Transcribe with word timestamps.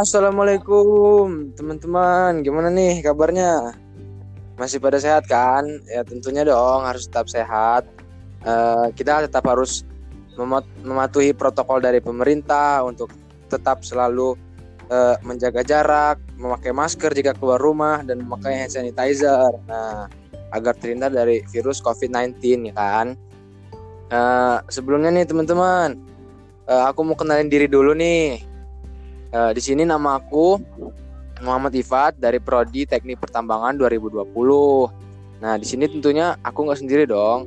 Assalamualaikum 0.00 1.52
teman-teman, 1.60 2.40
gimana 2.40 2.72
nih 2.72 3.04
kabarnya? 3.04 3.76
Masih 4.56 4.80
pada 4.80 4.96
sehat 4.96 5.28
kan? 5.28 5.60
Ya 5.92 6.00
tentunya 6.08 6.40
dong 6.40 6.88
harus 6.88 7.04
tetap 7.04 7.28
sehat. 7.28 7.84
Uh, 8.40 8.88
kita 8.96 9.28
tetap 9.28 9.44
harus 9.44 9.84
mematuhi 10.80 11.36
protokol 11.36 11.84
dari 11.84 12.00
pemerintah 12.00 12.80
untuk 12.80 13.12
tetap 13.52 13.84
selalu 13.84 14.40
uh, 14.88 15.20
menjaga 15.20 15.60
jarak, 15.60 16.16
memakai 16.40 16.72
masker 16.72 17.12
jika 17.12 17.36
keluar 17.36 17.60
rumah 17.60 18.00
dan 18.00 18.24
memakai 18.24 18.56
hand 18.56 18.72
sanitizer. 18.72 19.52
Nah, 19.68 20.08
agar 20.56 20.80
terhindar 20.80 21.12
dari 21.12 21.44
virus 21.52 21.76
COVID-19 21.84 22.40
ya 22.40 22.72
kan. 22.72 23.20
Uh, 24.08 24.64
sebelumnya 24.72 25.12
nih 25.12 25.28
teman-teman, 25.28 26.00
uh, 26.72 26.88
aku 26.88 27.04
mau 27.04 27.20
kenalin 27.20 27.52
diri 27.52 27.68
dulu 27.68 27.92
nih. 27.92 28.48
Uh, 29.30 29.54
di 29.54 29.62
sini 29.62 29.86
nama 29.86 30.18
aku 30.18 30.58
Muhammad 31.46 31.70
Ifat 31.78 32.18
dari 32.18 32.42
Prodi 32.42 32.82
Teknik 32.82 33.22
Pertambangan 33.22 33.78
2020. 33.78 34.26
Nah, 35.38 35.54
di 35.54 35.62
sini 35.62 35.86
tentunya 35.86 36.34
aku 36.42 36.66
nggak 36.66 36.82
sendiri 36.82 37.06
dong. 37.06 37.46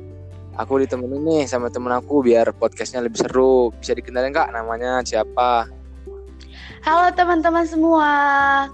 Aku 0.56 0.80
ditemenin 0.80 1.20
nih 1.20 1.44
sama 1.44 1.68
temen 1.68 1.92
aku 1.92 2.24
biar 2.24 2.56
podcastnya 2.56 3.04
lebih 3.04 3.20
seru. 3.20 3.68
Bisa 3.76 3.92
dikenalin 3.92 4.32
kak 4.32 4.48
namanya 4.56 5.04
siapa? 5.04 5.68
Halo 6.88 7.12
teman-teman 7.12 7.68
semua, 7.68 8.12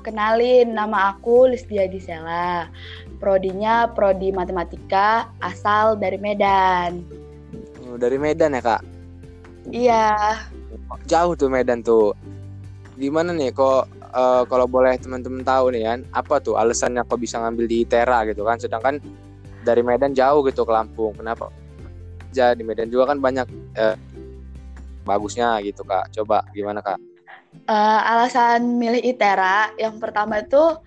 kenalin 0.06 0.70
nama 0.70 1.10
aku 1.10 1.50
Lisdia 1.50 1.90
Disela. 1.90 2.70
Prodinya 3.18 3.90
Prodi 3.90 4.30
Matematika, 4.30 5.26
asal 5.42 5.98
dari 5.98 6.18
Medan. 6.18 7.02
Oh, 7.90 7.98
dari 7.98 8.22
Medan 8.22 8.54
ya 8.54 8.62
kak? 8.62 8.82
Iya. 9.74 10.14
Jauh 11.10 11.34
tuh 11.34 11.50
Medan 11.50 11.82
tuh 11.82 12.14
gimana 13.00 13.32
nih 13.32 13.56
kok 13.56 13.88
uh, 14.12 14.44
kalau 14.44 14.68
boleh 14.68 15.00
teman-teman 15.00 15.40
tahu 15.40 15.72
nih 15.72 15.88
kan 15.88 15.98
apa 16.12 16.36
tuh 16.44 16.60
alasannya 16.60 17.00
kok 17.08 17.16
bisa 17.16 17.40
ngambil 17.40 17.64
di 17.64 17.88
ITERA 17.88 18.28
gitu 18.28 18.44
kan? 18.44 18.60
Sedangkan 18.60 19.00
dari 19.64 19.80
Medan 19.80 20.12
jauh 20.12 20.44
gitu 20.44 20.68
ke 20.68 20.72
Lampung 20.72 21.16
kenapa? 21.16 21.48
Jadi 22.30 22.60
di 22.60 22.64
Medan 22.68 22.92
juga 22.92 23.10
kan 23.10 23.18
banyak 23.18 23.48
uh, 23.80 23.96
bagusnya 25.08 25.58
gitu 25.64 25.80
kak. 25.82 26.12
Coba 26.12 26.44
gimana 26.52 26.84
kak? 26.84 27.00
Uh, 27.66 28.00
alasan 28.04 28.78
milih 28.78 29.02
ITERA 29.02 29.74
yang 29.74 29.98
pertama 29.98 30.38
itu 30.38 30.78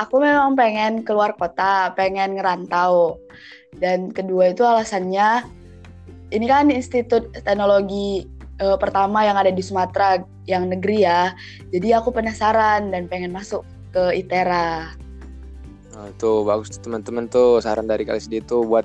aku 0.00 0.16
memang 0.16 0.56
pengen 0.56 1.04
keluar 1.04 1.34
kota 1.34 1.92
pengen 1.98 2.38
ngerantau. 2.38 3.18
Dan 3.74 4.14
kedua 4.14 4.54
itu 4.54 4.62
alasannya 4.62 5.44
ini 6.30 6.46
kan 6.46 6.70
Institut 6.70 7.34
Teknologi 7.42 8.22
uh, 8.62 8.78
pertama 8.78 9.26
yang 9.26 9.36
ada 9.36 9.50
di 9.50 9.60
Sumatera 9.60 10.22
yang 10.44 10.68
negeri 10.68 11.04
ya. 11.04 11.32
Jadi 11.72 11.92
aku 11.96 12.12
penasaran 12.12 12.92
dan 12.92 13.08
pengen 13.08 13.32
masuk 13.32 13.64
ke 13.94 14.24
ITERA. 14.24 14.92
Nah, 15.94 16.10
tuh 16.18 16.42
bagus 16.42 16.74
teman-teman 16.82 17.30
tuh 17.30 17.62
saran 17.62 17.86
dari 17.86 18.02
Kalisdi 18.02 18.42
itu 18.42 18.66
buat 18.66 18.84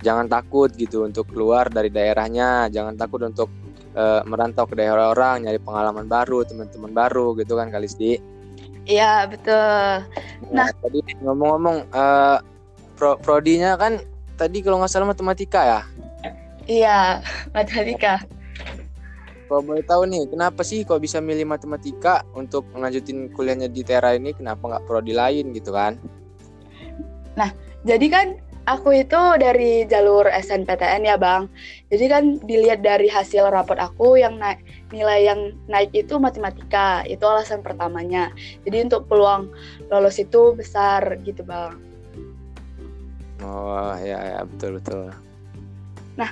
jangan 0.00 0.30
takut 0.30 0.72
gitu 0.74 1.04
untuk 1.04 1.28
keluar 1.28 1.68
dari 1.68 1.92
daerahnya, 1.92 2.72
jangan 2.72 2.96
takut 2.96 3.20
untuk 3.20 3.52
uh, 3.92 4.24
merantau 4.24 4.64
ke 4.64 4.78
daerah 4.78 5.12
orang, 5.12 5.44
nyari 5.44 5.60
pengalaman 5.60 6.08
baru, 6.08 6.46
teman-teman 6.48 6.90
baru 6.94 7.36
gitu 7.36 7.58
kan 7.58 7.68
Kalisdi. 7.68 8.16
Iya 8.88 9.28
betul. 9.28 10.08
Nah, 10.48 10.64
nah 10.64 10.68
tadi 10.80 11.04
ngomong-ngomong 11.20 11.92
uh, 11.92 12.40
pro 12.96 13.20
prodinya 13.20 13.76
kan 13.76 14.00
tadi 14.40 14.64
kalau 14.64 14.80
nggak 14.80 14.88
salah 14.88 15.12
matematika 15.12 15.60
ya? 15.60 15.80
Iya 16.64 17.20
matematika. 17.52 18.24
Kalau 19.48 19.64
boleh 19.64 19.80
tahu 19.80 20.04
nih, 20.04 20.28
kenapa 20.28 20.60
sih 20.60 20.84
kok 20.84 21.00
bisa 21.00 21.24
milih 21.24 21.48
matematika 21.48 22.20
untuk 22.36 22.68
melanjutin 22.76 23.32
kuliahnya 23.32 23.72
di 23.72 23.80
Tera 23.80 24.12
ini? 24.12 24.36
Kenapa 24.36 24.60
nggak 24.60 24.84
prodi 24.84 25.16
lain 25.16 25.56
gitu 25.56 25.72
kan? 25.72 25.96
Nah, 27.32 27.48
jadi 27.88 28.06
kan 28.12 28.26
aku 28.68 28.92
itu 28.92 29.20
dari 29.40 29.88
jalur 29.88 30.28
SNPTN 30.28 31.08
ya 31.08 31.16
bang. 31.16 31.48
Jadi 31.88 32.04
kan 32.12 32.24
dilihat 32.44 32.84
dari 32.84 33.08
hasil 33.08 33.48
rapot 33.48 33.80
aku 33.80 34.20
yang 34.20 34.36
naik 34.36 34.60
nilai 34.92 35.24
yang 35.24 35.56
naik 35.64 35.88
itu 35.96 36.20
matematika. 36.20 37.00
Itu 37.08 37.24
alasan 37.24 37.64
pertamanya. 37.64 38.28
Jadi 38.68 38.84
untuk 38.84 39.08
peluang 39.08 39.48
lolos 39.88 40.20
itu 40.20 40.52
besar 40.52 41.16
gitu 41.24 41.40
bang. 41.40 41.80
Oh 43.40 43.96
ya 44.04 44.20
ya 44.36 44.40
betul 44.44 44.76
betul. 44.76 45.08
Nah 46.20 46.28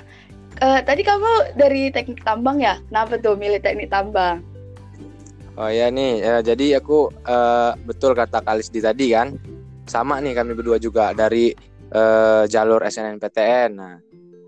Uh, 0.57 0.81
tadi 0.81 1.05
kamu 1.05 1.53
dari 1.53 1.93
teknik 1.93 2.25
tambang 2.25 2.57
ya? 2.57 2.81
Kenapa 2.89 3.21
tuh 3.21 3.37
milih 3.37 3.61
teknik 3.61 3.93
tambang? 3.93 4.41
Oh 5.57 5.69
ya 5.69 5.89
nih, 5.89 6.21
ya, 6.21 6.41
jadi 6.41 6.77
aku 6.81 7.09
uh, 7.25 7.73
betul 7.85 8.13
kata 8.13 8.45
Kalis 8.45 8.69
di 8.69 8.77
tadi 8.77 9.09
kan, 9.13 9.37
sama 9.89 10.21
nih 10.21 10.37
kami 10.37 10.53
berdua 10.53 10.77
juga 10.77 11.17
dari 11.17 11.49
uh, 11.93 12.45
jalur 12.45 12.81
SNMPTN. 12.85 13.69
Nah, 13.73 13.97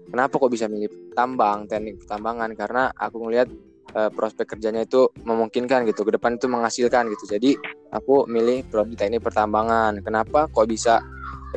kenapa 0.09 0.38
kok 0.38 0.53
bisa 0.53 0.70
milih 0.70 1.14
tambang, 1.18 1.66
teknik 1.66 2.02
pertambangan? 2.06 2.53
Karena 2.53 2.94
aku 2.94 3.26
ngelihat 3.26 3.50
uh, 3.97 4.09
prospek 4.14 4.53
kerjanya 4.53 4.86
itu 4.86 5.09
memungkinkan 5.26 5.90
gitu, 5.90 6.06
ke 6.06 6.14
depan 6.14 6.38
itu 6.38 6.46
menghasilkan 6.46 7.09
gitu. 7.09 7.26
Jadi 7.38 7.58
aku 7.90 8.30
milih 8.30 8.70
prodi 8.70 8.94
teknik 8.94 9.26
pertambangan. 9.26 10.02
Kenapa 10.06 10.46
kok 10.46 10.70
bisa 10.70 11.02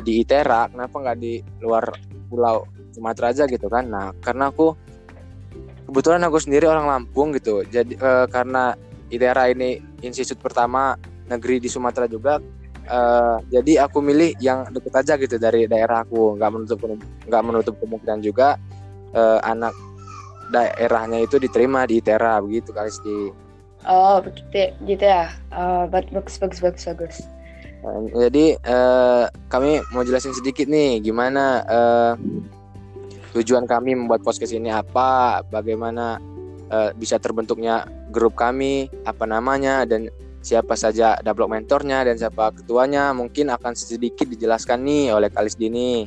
di 0.01 0.25
ITERA? 0.25 0.73
Kenapa 0.73 0.97
nggak 0.97 1.17
di 1.21 1.41
luar 1.61 1.93
pulau 2.25 2.65
Sumatera 2.93 3.33
aja 3.33 3.43
gitu 3.49 3.67
kan. 3.67 3.89
Nah 3.89 4.13
karena 4.21 4.53
aku 4.53 4.77
kebetulan 5.89 6.21
aku 6.23 6.37
sendiri 6.39 6.69
orang 6.69 6.87
Lampung 6.87 7.33
gitu. 7.33 7.65
Jadi 7.67 7.97
e, 7.97 8.11
karena 8.29 8.77
ITERA 9.09 9.51
ini 9.51 9.81
institut 10.05 10.39
pertama 10.39 10.95
negeri 11.27 11.59
di 11.59 11.67
Sumatera 11.67 12.05
juga 12.05 12.39
e, 12.85 12.99
jadi 13.49 13.89
aku 13.89 13.99
milih 13.99 14.37
yang 14.37 14.69
deket 14.69 14.93
aja 14.93 15.13
gitu 15.17 15.35
dari 15.41 15.65
daerah 15.65 16.05
aku. 16.05 16.37
Nggak 16.37 16.51
menutup 16.53 16.77
nggak 17.27 17.43
menutup 17.43 17.75
kemungkinan 17.81 18.21
juga 18.21 18.55
e, 19.11 19.21
anak 19.41 19.73
daerahnya 20.53 21.25
itu 21.25 21.41
diterima 21.41 21.89
di 21.89 21.97
ITERA 21.97 22.37
begitu 22.45 22.69
kali 22.69 22.93
sih 22.93 23.33
oh 23.87 24.23
begitu 24.23 24.71
gitu 24.87 25.03
ya. 25.03 25.31
Uh, 25.51 25.85
bagus 25.87 26.39
bagus 26.39 26.59
bagus 26.63 26.83
bagus. 26.87 27.17
Jadi 28.15 28.55
uh, 28.63 29.27
kami 29.51 29.83
mau 29.91 30.07
jelasin 30.07 30.31
sedikit 30.31 30.71
nih 30.71 31.03
gimana 31.03 31.67
uh, 31.67 32.13
tujuan 33.33 33.65
kami 33.65 33.97
membuat 33.97 34.21
podcast 34.21 34.53
ini 34.53 34.69
apa, 34.69 35.41
bagaimana 35.49 36.21
uh, 36.69 36.93
bisa 36.93 37.17
terbentuknya 37.17 37.89
grup 38.13 38.37
kami, 38.37 38.87
apa 39.09 39.25
namanya 39.25 39.83
dan 39.89 40.13
siapa 40.43 40.75
saja 40.75 41.17
double 41.23 41.49
mentornya 41.49 42.03
dan 42.03 42.19
siapa 42.19 42.51
ketuanya 42.53 43.15
mungkin 43.15 43.49
akan 43.49 43.73
sedikit 43.73 44.27
dijelaskan 44.27 44.85
nih 44.85 45.15
oleh 45.15 45.31
Kalis 45.31 45.57
Dini. 45.57 46.05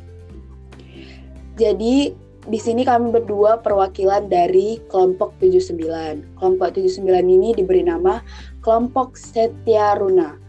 Jadi 1.56 2.12
di 2.46 2.58
sini 2.62 2.86
kami 2.86 3.10
berdua 3.10 3.58
perwakilan 3.58 4.30
dari 4.30 4.78
kelompok 4.86 5.34
79. 5.42 6.38
Kelompok 6.38 6.68
79 6.78 7.02
ini 7.26 7.56
diberi 7.56 7.82
nama 7.82 8.22
kelompok 8.62 9.18
Setia 9.18 9.98
Runa 9.98 10.45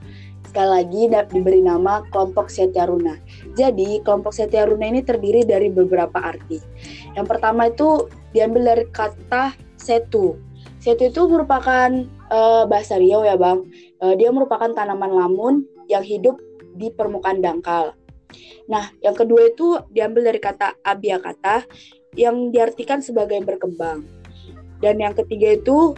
sekali 0.57 0.73
lagi 0.73 1.01
diberi 1.37 1.61
nama 1.61 2.01
kelompok 2.09 2.49
Setyaruna. 2.49 3.13
Jadi, 3.53 4.01
kelompok 4.01 4.33
Setyaruna 4.33 4.89
ini 4.89 5.05
terdiri 5.05 5.45
dari 5.45 5.69
beberapa 5.69 6.17
arti. 6.17 6.57
Yang 7.13 7.29
pertama 7.29 7.69
itu 7.69 8.09
diambil 8.33 8.73
dari 8.73 8.89
kata 8.89 9.53
setu. 9.77 10.41
Setu 10.81 11.13
itu 11.13 11.29
merupakan 11.29 11.93
uh, 12.33 12.65
bahasa 12.65 12.97
Riau 12.97 13.21
ya, 13.21 13.37
Bang. 13.37 13.69
Uh, 14.01 14.17
dia 14.17 14.33
merupakan 14.33 14.73
tanaman 14.73 15.13
lamun 15.13 15.61
yang 15.85 16.01
hidup 16.01 16.41
di 16.73 16.89
permukaan 16.89 17.37
dangkal. 17.37 17.93
Nah, 18.65 18.89
yang 19.05 19.13
kedua 19.13 19.53
itu 19.53 19.77
diambil 19.93 20.33
dari 20.33 20.41
kata 20.41 20.73
abiakata 20.81 21.69
yang 22.17 22.49
diartikan 22.49 22.97
sebagai 23.05 23.45
berkembang. 23.45 24.09
Dan 24.81 25.05
yang 25.05 25.13
ketiga 25.13 25.53
itu 25.53 25.93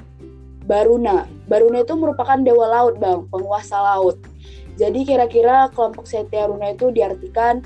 Baruna. 0.68 1.32
Baruna 1.48 1.88
itu 1.88 1.96
merupakan 1.96 2.36
dewa 2.44 2.68
laut, 2.68 3.00
Bang, 3.00 3.24
penguasa 3.32 3.80
laut. 3.80 4.20
Jadi 4.80 5.04
kira-kira 5.04 5.68
kelompok 5.76 6.08
Setia 6.08 6.48
Runa 6.48 6.72
itu 6.72 6.88
diartikan 6.96 7.60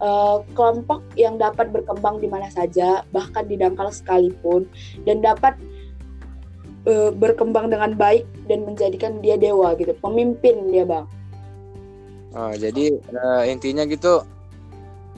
uh, 0.00 0.40
kelompok 0.56 1.04
yang 1.20 1.36
dapat 1.36 1.68
berkembang 1.68 2.16
di 2.16 2.32
mana 2.32 2.48
saja, 2.48 3.04
bahkan 3.12 3.44
di 3.44 3.60
dangkal 3.60 3.92
sekalipun, 3.92 4.64
dan 5.04 5.20
dapat 5.20 5.52
uh, 6.88 7.12
berkembang 7.12 7.68
dengan 7.68 7.92
baik 7.92 8.24
dan 8.48 8.64
menjadikan 8.64 9.20
dia 9.20 9.36
dewa 9.36 9.76
gitu, 9.76 9.92
pemimpin 10.00 10.72
dia 10.72 10.88
bang. 10.88 11.04
Oh, 12.32 12.52
jadi 12.56 12.96
uh, 13.12 13.44
intinya 13.44 13.84
gitu 13.84 14.24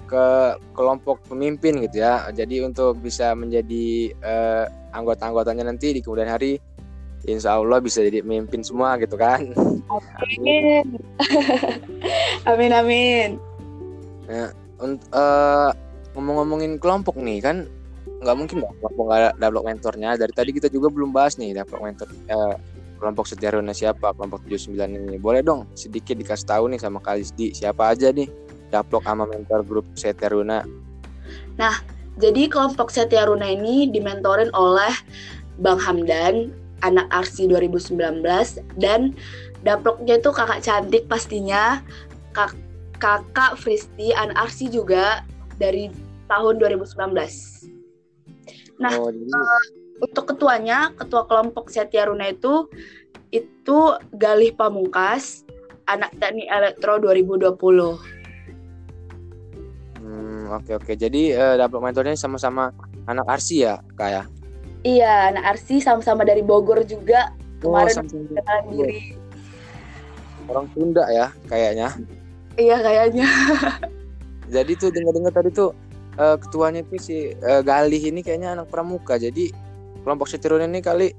ke 0.09 0.27
kelompok 0.73 1.21
pemimpin 1.29 1.79
gitu 1.85 2.01
ya. 2.01 2.27
Jadi 2.33 2.65
untuk 2.65 2.99
bisa 2.99 3.37
menjadi 3.37 4.15
uh, 4.25 4.65
anggota-anggotanya 4.97 5.69
nanti 5.69 5.93
di 5.95 6.01
kemudian 6.01 6.33
hari 6.33 6.59
insya 7.29 7.61
Allah 7.61 7.79
bisa 7.79 8.01
jadi 8.01 8.25
pemimpin 8.25 8.65
semua 8.65 8.97
gitu 8.97 9.21
kan. 9.21 9.53
Amin. 9.93 10.97
Amin 12.51 12.73
amin. 12.73 13.29
Nah, 14.29 14.53
uh, 15.13 15.71
ngomong-ngomongin 16.17 16.81
kelompok 16.81 17.21
nih 17.21 17.45
kan 17.45 17.69
nggak 18.19 18.37
mungkin 18.37 18.65
dong 18.65 18.75
kelompok 18.83 19.05
nggak 19.05 19.21
ada 19.21 19.31
develop 19.37 19.65
mentornya. 19.69 20.11
Dari 20.17 20.33
tadi 20.33 20.51
kita 20.57 20.69
juga 20.73 20.89
belum 20.89 21.13
bahas 21.13 21.37
nih 21.37 21.53
develop 21.53 21.85
mentor 21.85 22.09
uh, 22.33 22.57
kelompok 22.99 23.31
Setiaruna 23.31 23.73
siapa 23.77 24.11
kelompok 24.17 24.43
79 24.49 24.75
ini. 24.75 25.17
Boleh 25.21 25.45
dong 25.45 25.71
sedikit 25.79 26.19
dikasih 26.19 26.47
tahu 26.49 26.65
nih 26.75 26.81
sama 26.83 26.99
Kalisdi 26.99 27.55
siapa 27.55 27.95
aja 27.95 28.11
nih 28.11 28.27
daplok 28.75 29.07
sama 29.07 29.25
mentor 29.25 29.63
grup 29.65 29.87
Setiaruna? 29.95 30.67
Nah 31.57 31.75
jadi 32.19 32.51
kelompok 32.51 32.91
Setiaruna 32.91 33.47
ini 33.47 33.87
dimentorin 33.89 34.51
oleh 34.53 34.91
Bang 35.63 35.79
Hamdan 35.79 36.51
anak 36.87 37.07
Arsi 37.11 37.51
2019 37.51 38.23
dan 38.79 39.15
daploknya 39.67 40.23
itu 40.23 40.31
kakak 40.31 40.63
cantik 40.63 41.05
pastinya 41.11 41.83
kak 42.37 42.55
kakak 43.03 43.59
Fristi 43.59 44.15
anak 44.15 44.49
Arsi 44.49 44.71
juga 44.71 45.27
dari 45.59 45.91
tahun 46.31 46.63
2019 46.63 46.95
nah 48.79 48.95
oh, 48.95 49.11
uh, 49.11 49.65
untuk 49.99 50.31
ketuanya, 50.35 50.95
ketua 50.95 51.27
kelompok 51.27 51.71
Setia 51.71 52.07
Runa 52.07 52.31
itu 52.31 52.71
itu 53.35 53.79
Galih 54.15 54.55
Pamungkas, 54.55 55.45
anak 55.91 56.15
teknik 56.17 56.49
elektro 56.49 57.03
2020. 57.03 57.59
Hmm, 59.99 60.43
oke 60.55 60.73
oke. 60.79 60.93
Jadi 60.95 61.35
uh, 61.35 61.59
double 61.61 61.83
mentornya 61.83 62.17
sama-sama 62.17 62.73
anak 63.11 63.27
Arsi 63.29 63.67
ya, 63.67 63.83
Kak 63.99 64.09
ya? 64.09 64.23
Iya, 64.89 65.37
anak 65.37 65.45
Arsi 65.45 65.85
sama-sama 65.85 66.25
dari 66.25 66.41
Bogor 66.41 66.81
juga. 66.89 67.37
Oh, 67.61 67.77
Kemarin 67.77 68.09
kenalan 68.09 68.65
diri. 68.73 69.13
Orang 70.49 70.67
Sunda 70.73 71.05
ya, 71.13 71.29
kayaknya. 71.45 71.93
Iya, 72.57 72.77
kayaknya. 72.81 73.29
Jadi 74.55 74.73
tuh 74.81 74.89
dengar-dengar 74.89 75.33
tadi 75.37 75.53
tuh 75.53 75.77
uh, 76.17 76.41
ketuanya 76.41 76.81
tuh 76.89 76.97
si 76.97 77.37
uh, 77.45 77.61
Galih 77.61 78.01
ini 78.01 78.25
kayaknya 78.25 78.57
anak 78.57 78.73
pramuka. 78.73 79.21
Jadi 79.21 79.53
kelompok 80.01 80.33
Setirun 80.33 80.65
ini 80.65 80.81
kali 80.81 81.13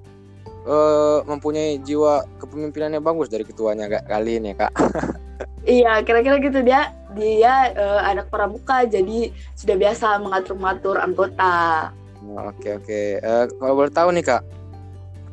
uh, 0.66 1.22
mempunyai 1.30 1.78
jiwa 1.86 2.26
kepemimpinan 2.42 2.98
yang 2.98 3.06
bagus 3.06 3.30
dari 3.30 3.46
ketuanya 3.46 3.86
kak 3.86 4.10
kali 4.10 4.42
ini 4.42 4.58
kak. 4.58 4.74
iya 5.70 6.02
kira-kira 6.02 6.42
gitu 6.42 6.66
dia 6.66 6.90
dia 7.14 7.70
uh, 7.78 8.02
anak 8.02 8.34
pramuka 8.34 8.90
jadi 8.90 9.30
sudah 9.54 9.76
biasa 9.78 10.26
mengatur-ngatur 10.26 10.98
anggota. 10.98 11.94
Oke 12.30 12.78
oke 12.78 13.02
uh, 13.24 13.46
kalau 13.50 13.74
boleh 13.74 13.94
tahu 13.94 14.10
nih 14.14 14.26
kak. 14.26 14.44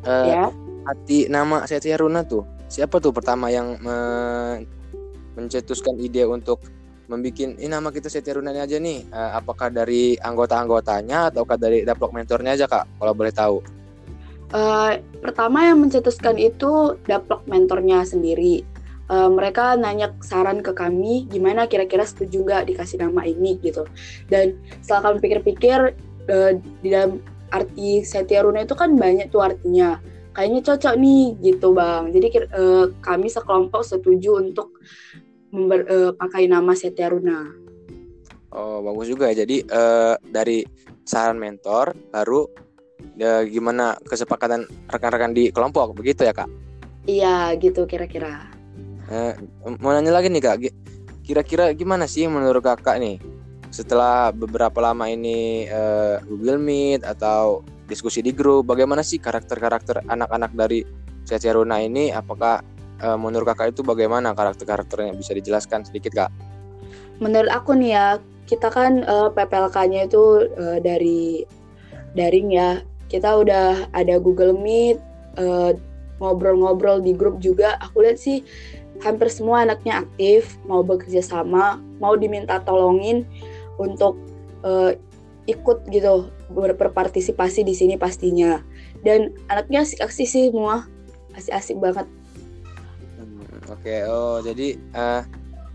Uh, 0.06 0.26
ya. 0.28 0.44
Hati 0.86 1.26
nama 1.26 1.66
Setia 1.66 1.98
Runa 1.98 2.22
tuh 2.22 2.46
siapa 2.66 2.98
tuh 2.98 3.14
pertama 3.14 3.50
yang 3.50 3.78
men 3.82 4.66
mencetuskan 5.36 6.00
ide 6.00 6.24
untuk 6.24 6.64
membuat 7.06 7.38
ini 7.38 7.70
nama 7.70 7.92
kita 7.94 8.10
Setia 8.10 8.34
Runani 8.34 8.58
aja 8.58 8.76
nih. 8.80 9.06
Uh, 9.12 9.30
apakah 9.38 9.70
dari 9.70 10.18
anggota-anggotanya 10.18 11.30
ataukah 11.30 11.54
dari 11.60 11.86
daplok 11.86 12.10
mentornya 12.10 12.58
aja 12.58 12.66
kak? 12.66 12.86
Kalau 12.98 13.12
boleh 13.14 13.32
tahu. 13.34 13.56
Uh, 14.54 14.98
pertama 15.22 15.66
yang 15.66 15.82
mencetuskan 15.82 16.38
itu 16.38 16.98
daplok 17.06 17.46
mentornya 17.46 18.02
sendiri. 18.06 18.62
Uh, 19.06 19.30
mereka 19.30 19.78
nanya 19.78 20.10
saran 20.18 20.66
ke 20.66 20.74
kami 20.74 21.30
gimana 21.30 21.70
kira-kira 21.70 22.02
setuju 22.02 22.42
nggak 22.42 22.74
dikasih 22.74 22.98
nama 22.98 23.22
ini 23.22 23.54
gitu. 23.62 23.86
Dan 24.26 24.58
setelah 24.82 25.10
kami 25.10 25.22
pikir-pikir 25.22 25.94
uh, 26.30 26.52
di 26.82 26.88
dalam 26.90 27.22
arti 27.50 28.02
Setia 28.02 28.42
Runa 28.42 28.66
itu 28.66 28.74
kan 28.74 28.94
banyak 28.94 29.30
tuh 29.30 29.42
artinya. 29.42 29.98
Kayaknya 30.36 30.60
cocok 30.68 30.94
nih 31.00 31.24
gitu 31.40 31.72
bang. 31.72 32.12
Jadi 32.12 32.26
uh, 32.52 32.92
kami 33.00 33.32
sekelompok 33.32 33.80
setuju 33.80 34.44
untuk 34.44 34.76
member, 35.48 35.80
uh, 35.88 36.10
pakai 36.12 36.44
nama 36.44 36.76
Setia 36.76 37.08
Runa. 37.08 37.48
Oh 38.52 38.84
bagus 38.84 39.08
juga 39.08 39.32
ya. 39.32 39.46
Jadi 39.46 39.64
uh, 39.64 40.20
dari 40.28 40.60
saran 41.08 41.40
mentor 41.40 41.96
baru 42.12 42.44
ya, 43.16 43.46
gimana 43.48 43.96
kesepakatan 44.04 44.68
rekan-rekan 44.92 45.32
di 45.32 45.48
kelompok 45.48 45.96
begitu 45.96 46.28
ya 46.28 46.36
kak? 46.36 46.50
Iya 47.08 47.54
gitu 47.56 47.88
kira-kira. 47.88 48.50
Uh, 49.06 49.32
mau 49.78 49.94
nanya 49.94 50.10
lagi 50.10 50.28
nih 50.28 50.42
kak, 50.42 50.68
kira-kira 51.22 51.70
gimana 51.72 52.04
sih 52.10 52.26
menurut 52.26 52.60
kakak 52.60 52.98
nih 52.98 53.22
setelah 53.76 54.32
beberapa 54.32 54.80
lama 54.80 55.04
ini 55.04 55.68
uh, 55.68 56.24
Google 56.24 56.56
Meet 56.56 57.04
atau 57.04 57.60
diskusi 57.84 58.24
di 58.24 58.32
grup, 58.32 58.72
bagaimana 58.72 59.04
sih 59.04 59.20
karakter-karakter 59.20 60.08
anak-anak 60.08 60.56
dari 60.56 60.80
Setia 61.28 61.52
Runa 61.52 61.84
ini? 61.84 62.08
Apakah 62.08 62.64
uh, 63.04 63.18
menurut 63.20 63.52
kakak 63.52 63.76
itu 63.76 63.84
bagaimana 63.84 64.32
karakter-karakternya 64.32 65.12
bisa 65.12 65.36
dijelaskan 65.36 65.84
sedikit 65.84 66.16
kak? 66.16 66.32
Menurut 67.20 67.52
aku 67.52 67.76
nih 67.76 67.92
ya 67.92 68.06
kita 68.48 68.72
kan 68.72 69.04
uh, 69.04 69.28
eh, 69.28 69.30
PPLK-nya 69.36 70.08
itu 70.08 70.48
uh, 70.56 70.78
dari 70.80 71.44
daring 72.16 72.56
ya 72.56 72.80
kita 73.12 73.28
udah 73.44 73.92
ada 73.92 74.16
Google 74.16 74.56
Meet 74.56 74.96
ngobrol-ngobrol 76.16 77.02
uh, 77.02 77.04
di 77.04 77.12
grup 77.12 77.44
juga 77.44 77.76
aku 77.84 78.08
lihat 78.08 78.16
sih 78.16 78.40
hampir 79.04 79.28
semua 79.28 79.68
anaknya 79.68 80.00
aktif 80.00 80.56
mau 80.64 80.80
bekerja 80.80 81.20
sama 81.20 81.76
mau 82.00 82.16
diminta 82.16 82.56
tolongin 82.64 83.28
untuk 83.76 84.18
uh, 84.64 84.92
ikut 85.46 85.86
gitu 85.94 86.28
ber 86.50 86.74
berpartisipasi 86.74 87.62
di 87.62 87.74
sini 87.74 87.94
pastinya 87.94 88.58
dan 89.06 89.30
anaknya 89.46 89.86
asik-asik 89.86 90.26
sih 90.26 90.50
semua 90.50 90.90
asik-asik 91.38 91.78
banget 91.78 92.06
Oke, 93.66 94.06
oh 94.06 94.38
jadi 94.46 94.78
uh, 94.94 95.26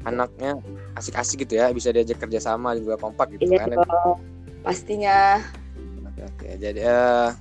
anaknya 0.07 0.55
asik-asik 0.95 1.43
gitu 1.43 1.59
ya, 1.59 1.75
bisa 1.75 1.91
diajak 1.91 2.23
kerja 2.23 2.39
sama 2.39 2.71
juga 2.79 2.95
kompak 2.95 3.35
gitu 3.35 3.51
iya, 3.51 3.67
kan? 3.67 3.83
Oh, 3.83 4.15
pastinya. 4.63 5.43
Oke, 6.07 6.21
oke. 6.23 6.47
Jadi 6.55 6.81
uh, 6.87 7.35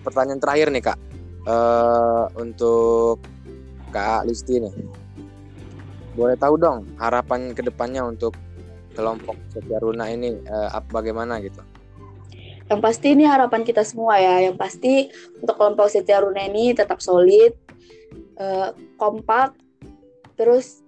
pertanyaan 0.00 0.40
terakhir 0.40 0.72
nih 0.72 0.82
kak, 0.82 0.98
uh, 1.44 2.32
untuk 2.40 3.20
kak 3.92 4.24
Listi 4.24 4.64
nih, 4.64 4.72
boleh 6.16 6.36
tahu 6.40 6.56
dong 6.56 6.88
harapan 6.96 7.52
ke 7.52 7.60
depannya 7.60 8.00
untuk 8.00 8.32
kelompok 9.00 9.36
Setia 9.48 9.80
Runa 9.80 10.12
ini 10.12 10.36
uh, 10.46 10.68
bagaimana 10.92 11.40
gitu? 11.40 11.64
Yang 12.70 12.80
pasti 12.84 13.06
ini 13.16 13.24
harapan 13.26 13.64
kita 13.66 13.82
semua 13.82 14.20
ya. 14.20 14.46
Yang 14.46 14.56
pasti 14.60 14.92
untuk 15.40 15.56
kelompok 15.56 15.88
Setia 15.88 16.22
Runa 16.22 16.46
ini 16.46 16.76
tetap 16.76 17.00
solid, 17.02 17.56
uh, 18.36 18.76
kompak 19.00 19.56
terus 20.38 20.80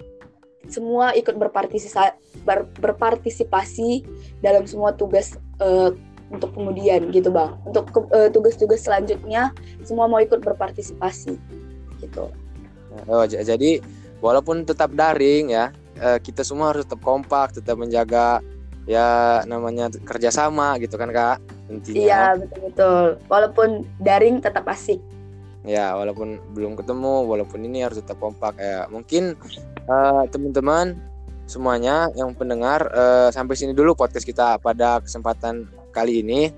semua 0.70 1.12
ikut 1.12 1.36
berpartisipasi 1.36 2.14
ber, 2.46 2.64
berpartisipasi 2.78 4.06
dalam 4.40 4.64
semua 4.64 4.94
tugas 4.94 5.36
uh, 5.58 5.92
untuk 6.32 6.54
kemudian 6.56 7.12
gitu 7.12 7.28
bang 7.28 7.52
untuk 7.68 7.92
tugas 7.92 8.32
tugas-tugas 8.32 8.80
selanjutnya 8.80 9.52
semua 9.84 10.08
mau 10.08 10.16
ikut 10.22 10.40
berpartisipasi 10.40 11.36
gitu 12.00 12.32
oh 13.04 13.24
jadi 13.28 13.84
walaupun 14.24 14.64
tetap 14.64 14.96
daring 14.96 15.52
ya 15.52 15.74
uh, 16.02 16.18
kita 16.18 16.42
semua 16.42 16.74
harus 16.74 16.84
tetap 16.84 17.00
kompak 17.00 17.54
tetap 17.54 17.78
menjaga 17.78 18.42
ya 18.82 19.40
namanya 19.46 19.86
kerjasama 20.02 20.74
gitu 20.82 20.98
kan 20.98 21.14
kak 21.14 21.38
intinya. 21.70 22.02
Iya 22.02 22.22
betul 22.34 22.60
betul 22.66 23.04
walaupun 23.30 23.68
daring 24.02 24.42
tetap 24.42 24.66
asik. 24.66 24.98
Ya 25.62 25.94
walaupun 25.94 26.42
belum 26.58 26.74
ketemu 26.74 27.22
walaupun 27.22 27.62
ini 27.62 27.86
harus 27.86 28.02
tetap 28.02 28.18
kompak. 28.18 28.58
Ya 28.58 28.90
mungkin 28.90 29.38
uh, 29.86 30.26
teman-teman 30.26 30.98
semuanya 31.46 32.10
yang 32.18 32.34
pendengar 32.34 32.90
uh, 32.90 33.30
sampai 33.30 33.54
sini 33.54 33.70
dulu 33.70 33.94
podcast 33.94 34.26
kita 34.26 34.58
pada 34.58 34.98
kesempatan 34.98 35.70
kali 35.94 36.26
ini. 36.26 36.50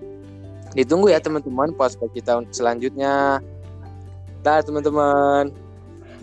Ditunggu 0.72 1.12
ya 1.12 1.20
teman-teman 1.20 1.76
podcast 1.76 2.00
kita 2.16 2.40
selanjutnya. 2.48 3.44
Dah 4.40 4.64
teman-teman. 4.64 5.52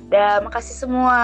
Dah 0.10 0.44
makasih 0.44 0.75
semua 0.75 1.22